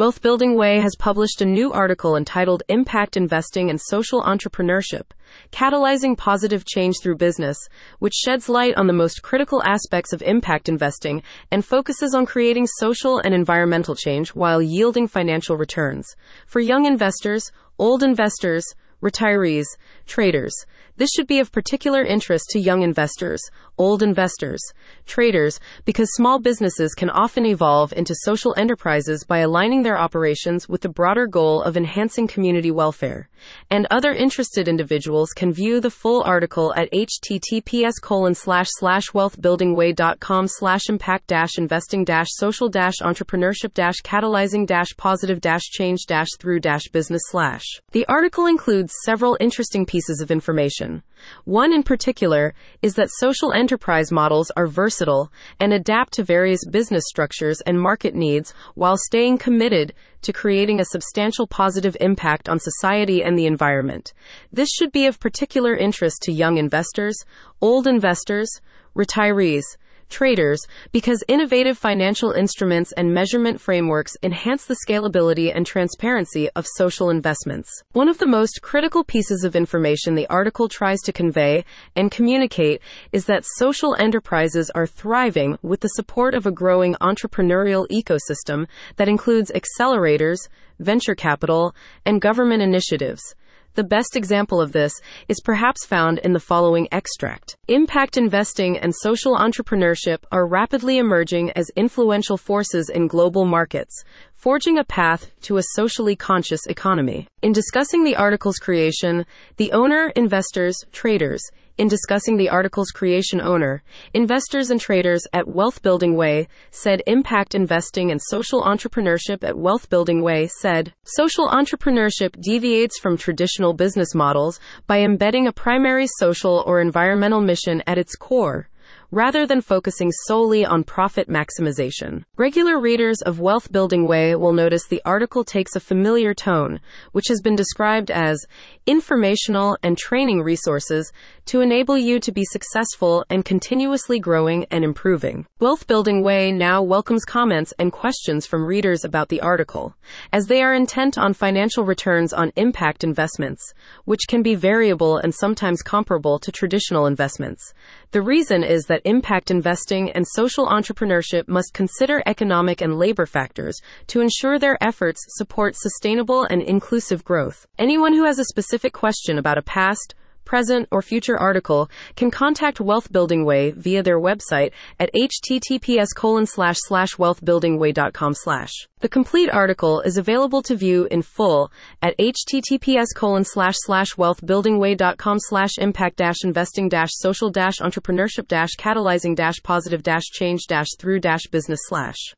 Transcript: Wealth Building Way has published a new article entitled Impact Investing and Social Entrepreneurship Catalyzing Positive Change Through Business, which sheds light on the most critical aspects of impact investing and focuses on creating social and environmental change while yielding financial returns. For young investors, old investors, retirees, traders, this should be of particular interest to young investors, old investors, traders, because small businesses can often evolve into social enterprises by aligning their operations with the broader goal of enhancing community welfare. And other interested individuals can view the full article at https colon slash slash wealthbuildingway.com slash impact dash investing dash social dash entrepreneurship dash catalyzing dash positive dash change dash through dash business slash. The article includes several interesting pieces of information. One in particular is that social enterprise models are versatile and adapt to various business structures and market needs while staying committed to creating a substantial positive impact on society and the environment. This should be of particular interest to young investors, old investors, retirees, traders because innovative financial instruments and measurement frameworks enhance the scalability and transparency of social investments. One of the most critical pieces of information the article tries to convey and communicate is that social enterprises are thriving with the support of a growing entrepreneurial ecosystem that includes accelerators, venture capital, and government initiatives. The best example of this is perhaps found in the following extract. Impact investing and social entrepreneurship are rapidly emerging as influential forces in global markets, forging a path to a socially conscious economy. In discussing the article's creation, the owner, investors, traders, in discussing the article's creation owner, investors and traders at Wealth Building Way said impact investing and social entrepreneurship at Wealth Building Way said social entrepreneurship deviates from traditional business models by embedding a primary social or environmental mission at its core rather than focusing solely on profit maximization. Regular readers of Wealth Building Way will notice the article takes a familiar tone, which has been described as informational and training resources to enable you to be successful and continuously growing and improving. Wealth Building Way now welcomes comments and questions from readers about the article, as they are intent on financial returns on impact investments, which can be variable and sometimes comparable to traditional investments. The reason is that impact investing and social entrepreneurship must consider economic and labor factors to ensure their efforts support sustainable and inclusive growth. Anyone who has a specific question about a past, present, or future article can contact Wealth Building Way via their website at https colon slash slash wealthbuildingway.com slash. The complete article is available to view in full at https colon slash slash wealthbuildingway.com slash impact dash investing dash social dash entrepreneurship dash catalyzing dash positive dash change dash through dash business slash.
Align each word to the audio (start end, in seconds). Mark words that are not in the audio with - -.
Wealth 0.00 0.22
Building 0.22 0.56
Way 0.56 0.80
has 0.80 0.96
published 0.98 1.42
a 1.42 1.44
new 1.44 1.74
article 1.74 2.16
entitled 2.16 2.62
Impact 2.70 3.18
Investing 3.18 3.68
and 3.68 3.78
Social 3.78 4.22
Entrepreneurship 4.22 5.10
Catalyzing 5.52 6.16
Positive 6.16 6.64
Change 6.64 6.96
Through 7.02 7.18
Business, 7.18 7.58
which 7.98 8.14
sheds 8.14 8.48
light 8.48 8.74
on 8.78 8.86
the 8.86 8.94
most 8.94 9.20
critical 9.20 9.62
aspects 9.62 10.14
of 10.14 10.22
impact 10.22 10.70
investing 10.70 11.22
and 11.50 11.66
focuses 11.66 12.14
on 12.14 12.24
creating 12.24 12.66
social 12.66 13.18
and 13.18 13.34
environmental 13.34 13.94
change 13.94 14.30
while 14.30 14.62
yielding 14.62 15.06
financial 15.06 15.58
returns. 15.58 16.16
For 16.46 16.60
young 16.60 16.86
investors, 16.86 17.52
old 17.78 18.02
investors, 18.02 18.64
retirees, 19.02 19.66
traders, 20.06 20.54
this 20.96 21.10
should 21.14 21.26
be 21.26 21.40
of 21.40 21.52
particular 21.52 22.02
interest 22.02 22.46
to 22.50 22.58
young 22.58 22.80
investors, 22.80 23.42
old 23.80 24.02
investors, 24.02 24.60
traders, 25.06 25.58
because 25.86 26.12
small 26.12 26.38
businesses 26.38 26.92
can 26.94 27.08
often 27.08 27.46
evolve 27.46 27.94
into 27.94 28.14
social 28.14 28.54
enterprises 28.58 29.24
by 29.24 29.38
aligning 29.38 29.82
their 29.82 29.98
operations 29.98 30.68
with 30.68 30.82
the 30.82 30.88
broader 30.88 31.26
goal 31.26 31.62
of 31.62 31.78
enhancing 31.78 32.28
community 32.28 32.70
welfare. 32.70 33.30
And 33.70 33.86
other 33.90 34.12
interested 34.12 34.68
individuals 34.68 35.30
can 35.30 35.50
view 35.50 35.80
the 35.80 35.90
full 35.90 36.22
article 36.24 36.74
at 36.76 36.92
https 36.92 37.94
colon 38.02 38.34
slash 38.34 38.68
slash 38.78 39.10
wealthbuildingway.com 39.12 40.46
slash 40.48 40.82
impact 40.90 41.26
dash 41.28 41.56
investing 41.56 42.04
dash 42.04 42.28
social 42.28 42.68
dash 42.68 42.98
entrepreneurship 43.00 43.72
dash 43.72 43.96
catalyzing 44.04 44.66
dash 44.66 44.94
positive 44.98 45.40
dash 45.40 45.62
change 45.62 46.00
dash 46.06 46.28
through 46.38 46.60
dash 46.60 46.88
business 46.92 47.22
slash. 47.30 47.64
The 47.92 48.04
article 48.06 48.44
includes 48.44 48.92
several 49.04 49.38
interesting 49.40 49.86
pieces 49.86 50.20
of 50.20 50.30
information. 50.30 51.02
One 51.44 51.72
in 51.72 51.82
particular 51.82 52.54
is 52.82 52.94
that 52.94 53.10
social 53.18 53.52
enterprise 53.52 54.10
models 54.10 54.50
are 54.56 54.66
versatile 54.66 55.32
and 55.58 55.72
adapt 55.72 56.12
to 56.14 56.24
various 56.24 56.64
business 56.64 57.04
structures 57.06 57.60
and 57.62 57.80
market 57.80 58.14
needs 58.14 58.54
while 58.74 58.96
staying 58.96 59.38
committed 59.38 59.94
to 60.22 60.32
creating 60.32 60.80
a 60.80 60.84
substantial 60.84 61.46
positive 61.46 61.96
impact 62.00 62.48
on 62.48 62.58
society 62.58 63.22
and 63.22 63.38
the 63.38 63.46
environment. 63.46 64.12
This 64.52 64.68
should 64.70 64.92
be 64.92 65.06
of 65.06 65.20
particular 65.20 65.74
interest 65.74 66.22
to 66.22 66.32
young 66.32 66.58
investors, 66.58 67.16
old 67.60 67.86
investors, 67.86 68.60
retirees, 68.94 69.64
traders 70.10 70.60
because 70.92 71.24
innovative 71.28 71.78
financial 71.78 72.32
instruments 72.32 72.92
and 72.92 73.14
measurement 73.14 73.60
frameworks 73.60 74.16
enhance 74.22 74.66
the 74.66 74.76
scalability 74.86 75.54
and 75.54 75.66
transparency 75.66 76.50
of 76.50 76.66
social 76.66 77.08
investments. 77.08 77.70
One 77.92 78.08
of 78.08 78.18
the 78.18 78.26
most 78.26 78.60
critical 78.62 79.04
pieces 79.04 79.44
of 79.44 79.56
information 79.56 80.14
the 80.14 80.26
article 80.28 80.68
tries 80.68 81.00
to 81.02 81.12
convey 81.12 81.64
and 81.96 82.10
communicate 82.10 82.82
is 83.12 83.26
that 83.26 83.46
social 83.56 83.94
enterprises 83.98 84.70
are 84.74 84.86
thriving 84.86 85.58
with 85.62 85.80
the 85.80 85.88
support 85.88 86.34
of 86.34 86.46
a 86.46 86.52
growing 86.52 86.94
entrepreneurial 86.96 87.86
ecosystem 87.88 88.66
that 88.96 89.08
includes 89.08 89.52
accelerators, 89.52 90.38
venture 90.78 91.14
capital, 91.14 91.74
and 92.04 92.20
government 92.20 92.62
initiatives. 92.62 93.34
The 93.74 93.84
best 93.84 94.16
example 94.16 94.60
of 94.60 94.72
this 94.72 94.92
is 95.28 95.40
perhaps 95.40 95.86
found 95.86 96.18
in 96.18 96.32
the 96.32 96.40
following 96.40 96.88
extract. 96.90 97.56
Impact 97.68 98.16
investing 98.16 98.76
and 98.76 98.92
social 98.92 99.36
entrepreneurship 99.36 100.18
are 100.32 100.46
rapidly 100.46 100.98
emerging 100.98 101.52
as 101.52 101.70
influential 101.76 102.36
forces 102.36 102.90
in 102.90 103.06
global 103.06 103.44
markets, 103.44 104.02
forging 104.34 104.76
a 104.76 104.84
path 104.84 105.30
to 105.42 105.56
a 105.56 105.62
socially 105.74 106.16
conscious 106.16 106.66
economy. 106.66 107.28
In 107.42 107.52
discussing 107.52 108.02
the 108.02 108.16
article's 108.16 108.56
creation, 108.56 109.24
the 109.56 109.70
owner, 109.70 110.12
investors, 110.16 110.76
traders, 110.90 111.42
in 111.80 111.88
discussing 111.88 112.36
the 112.36 112.50
article's 112.50 112.90
creation 112.90 113.40
owner, 113.40 113.82
investors 114.12 114.70
and 114.70 114.78
traders 114.78 115.26
at 115.32 115.48
Wealth 115.48 115.80
Building 115.80 116.14
Way 116.14 116.46
said 116.70 117.02
impact 117.06 117.54
investing 117.54 118.10
and 118.10 118.20
social 118.20 118.62
entrepreneurship 118.62 119.42
at 119.42 119.58
Wealth 119.58 119.88
Building 119.88 120.22
Way 120.22 120.46
said 120.46 120.92
social 121.04 121.48
entrepreneurship 121.48 122.38
deviates 122.38 122.98
from 122.98 123.16
traditional 123.16 123.72
business 123.72 124.14
models 124.14 124.60
by 124.86 125.00
embedding 125.00 125.46
a 125.46 125.52
primary 125.52 126.06
social 126.18 126.62
or 126.66 126.82
environmental 126.82 127.40
mission 127.40 127.82
at 127.86 127.96
its 127.96 128.14
core 128.14 128.68
rather 129.10 129.46
than 129.46 129.60
focusing 129.60 130.12
solely 130.26 130.64
on 130.64 130.84
profit 130.84 131.28
maximization. 131.28 132.22
Regular 132.36 132.78
readers 132.78 133.20
of 133.22 133.40
Wealth 133.40 133.72
Building 133.72 134.06
Way 134.06 134.34
will 134.36 134.52
notice 134.52 134.86
the 134.86 135.02
article 135.04 135.44
takes 135.44 135.74
a 135.74 135.80
familiar 135.80 136.32
tone, 136.32 136.80
which 137.12 137.26
has 137.28 137.40
been 137.40 137.56
described 137.56 138.10
as 138.10 138.46
informational 138.86 139.76
and 139.82 139.98
training 139.98 140.42
resources 140.42 141.12
to 141.46 141.60
enable 141.60 141.98
you 141.98 142.20
to 142.20 142.30
be 142.30 142.44
successful 142.44 143.24
and 143.28 143.44
continuously 143.44 144.20
growing 144.20 144.64
and 144.70 144.84
improving. 144.84 145.46
Wealth 145.58 145.86
Building 145.86 146.22
Way 146.22 146.52
now 146.52 146.82
welcomes 146.82 147.24
comments 147.24 147.74
and 147.78 147.92
questions 147.92 148.46
from 148.46 148.64
readers 148.64 149.04
about 149.04 149.28
the 149.28 149.40
article, 149.40 149.96
as 150.32 150.46
they 150.46 150.62
are 150.62 150.74
intent 150.74 151.18
on 151.18 151.34
financial 151.34 151.84
returns 151.84 152.32
on 152.32 152.52
impact 152.56 153.02
investments, 153.02 153.74
which 154.04 154.28
can 154.28 154.42
be 154.42 154.54
variable 154.54 155.16
and 155.16 155.34
sometimes 155.34 155.82
comparable 155.82 156.38
to 156.38 156.52
traditional 156.52 157.06
investments. 157.06 157.74
The 158.12 158.22
reason 158.22 158.62
is 158.62 158.84
that 159.00 159.08
impact 159.08 159.50
investing 159.50 160.10
and 160.10 160.26
social 160.26 160.66
entrepreneurship 160.66 161.48
must 161.48 161.72
consider 161.72 162.22
economic 162.26 162.80
and 162.80 162.98
labor 162.98 163.26
factors 163.26 163.80
to 164.06 164.20
ensure 164.20 164.58
their 164.58 164.82
efforts 164.82 165.24
support 165.28 165.74
sustainable 165.76 166.44
and 166.44 166.62
inclusive 166.62 167.24
growth. 167.24 167.66
Anyone 167.78 168.12
who 168.12 168.24
has 168.24 168.38
a 168.38 168.44
specific 168.44 168.92
question 168.92 169.38
about 169.38 169.58
a 169.58 169.62
past, 169.62 170.14
present, 170.50 170.88
or 170.90 171.00
future 171.00 171.38
article 171.38 171.88
can 172.16 172.28
contact 172.28 172.80
Wealth 172.80 173.12
Building 173.12 173.44
Way 173.44 173.70
via 173.70 174.02
their 174.02 174.18
website 174.18 174.72
at 174.98 175.08
https 175.14 176.08
colon 176.16 176.44
slash 176.44 176.76
slash 176.88 177.12
wealthbuildingway.com 177.14 178.34
slash. 178.34 178.72
The 178.98 179.08
complete 179.08 179.48
article 179.48 180.00
is 180.00 180.18
available 180.18 180.60
to 180.62 180.74
view 180.74 181.06
in 181.08 181.22
full 181.22 181.70
at 182.02 182.18
https 182.18 183.06
colon 183.14 183.44
slash 183.44 183.76
slash 183.86 184.10
wealthbuildingway.com 184.22 185.38
slash 185.38 185.78
impact 185.78 186.16
dash 186.16 186.42
investing 186.42 186.88
dash 186.88 187.10
social 187.12 187.50
dash 187.50 187.78
entrepreneurship 187.78 188.48
dash 188.48 188.70
catalyzing 188.76 189.36
dash 189.36 189.62
positive 189.62 190.02
dash 190.02 190.24
change 190.32 190.62
dash 190.68 190.88
through 190.98 191.20
dash 191.20 191.46
business 191.52 191.80
slash. 191.88 192.20